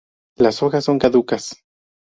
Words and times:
Las 0.35 0.63
hojas 0.63 0.85
son 0.85 0.97
caducas. 0.97 1.63